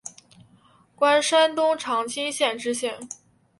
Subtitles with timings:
[0.95, 2.97] 官山东长清县知县。